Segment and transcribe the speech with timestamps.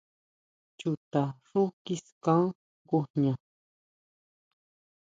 [0.79, 2.43] Chuta xú kiskan
[2.87, 3.33] ngujña.